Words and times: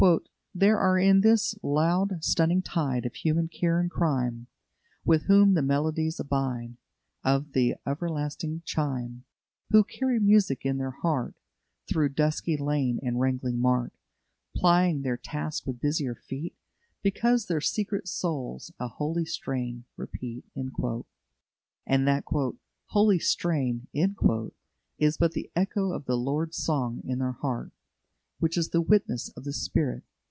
"There 0.55 0.79
are 0.79 0.97
in 0.97 1.21
this 1.21 1.55
loud 1.61 2.23
stunning 2.23 2.63
tide 2.63 3.05
Of 3.05 3.13
human 3.13 3.47
care 3.49 3.79
and 3.79 3.89
crime, 3.89 4.47
With 5.05 5.25
whom 5.27 5.53
the 5.53 5.61
melodies 5.61 6.19
abide 6.19 6.77
Of 7.23 7.53
th' 7.53 7.77
everlasting 7.85 8.63
chime; 8.65 9.25
Who 9.69 9.83
carry 9.83 10.19
music 10.19 10.65
in 10.65 10.79
their 10.79 10.89
heart 10.89 11.35
Through 11.87 12.09
dusky 12.15 12.57
lane 12.57 12.99
and 13.03 13.19
wrangling 13.19 13.59
mart, 13.61 13.93
Plying 14.57 15.03
their 15.03 15.17
task 15.17 15.67
with 15.67 15.79
busier 15.79 16.15
feet 16.15 16.55
Because 17.03 17.45
their 17.45 17.61
secret 17.61 18.07
souls 18.07 18.71
a 18.79 18.87
holy 18.87 19.25
strain 19.25 19.85
repeat." 19.97 20.45
And 21.85 22.07
that 22.07 22.23
"holy 22.87 23.19
strain" 23.19 23.87
is 23.93 25.17
but 25.17 25.33
the 25.33 25.51
echo 25.55 25.91
of 25.93 26.05
the 26.05 26.17
Lord's 26.17 26.57
song 26.57 27.01
in 27.05 27.19
their 27.19 27.33
heart, 27.33 27.71
which 28.39 28.57
is 28.57 28.69
the 28.69 28.81
witness 28.81 29.29
of 29.37 29.43
the 29.43 29.53
Spirit. 29.53 30.03